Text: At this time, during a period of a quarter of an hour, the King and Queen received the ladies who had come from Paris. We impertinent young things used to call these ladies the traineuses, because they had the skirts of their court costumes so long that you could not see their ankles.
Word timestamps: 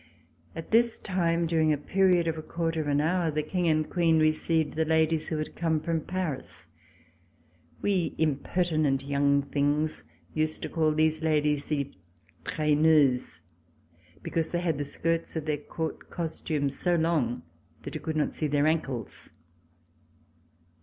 At 0.55 0.71
this 0.71 0.97
time, 0.99 1.45
during 1.45 1.71
a 1.71 1.77
period 1.77 2.27
of 2.27 2.35
a 2.35 2.41
quarter 2.41 2.81
of 2.81 2.87
an 2.87 2.99
hour, 2.99 3.29
the 3.29 3.43
King 3.43 3.67
and 3.67 3.87
Queen 3.87 4.17
received 4.17 4.73
the 4.73 4.83
ladies 4.83 5.27
who 5.27 5.37
had 5.37 5.55
come 5.55 5.79
from 5.79 6.01
Paris. 6.01 6.65
We 7.83 8.15
impertinent 8.17 9.03
young 9.03 9.43
things 9.43 10.03
used 10.33 10.63
to 10.63 10.69
call 10.69 10.91
these 10.95 11.21
ladies 11.21 11.65
the 11.65 11.91
traineuses, 12.43 13.41
because 14.23 14.49
they 14.49 14.61
had 14.61 14.79
the 14.79 14.85
skirts 14.85 15.35
of 15.35 15.45
their 15.45 15.57
court 15.57 16.09
costumes 16.09 16.79
so 16.79 16.95
long 16.95 17.43
that 17.83 17.93
you 17.93 18.01
could 18.01 18.15
not 18.17 18.33
see 18.33 18.47
their 18.47 18.65
ankles. 18.65 19.29